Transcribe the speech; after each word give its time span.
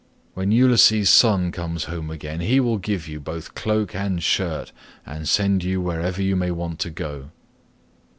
When 0.33 0.51
Ulysses' 0.51 1.11
son 1.11 1.51
comes 1.51 1.83
home 1.83 2.09
again 2.09 2.39
he 2.39 2.59
will 2.59 2.79
give 2.79 3.07
you 3.07 3.19
both 3.19 3.53
cloak 3.53 3.93
and 3.93 4.23
shirt, 4.23 4.71
and 5.05 5.27
send 5.29 5.63
you 5.63 5.79
wherever 5.79 6.23
you 6.23 6.35
may 6.35 6.49
want 6.49 6.79
to 6.79 6.89
go." 6.89 7.29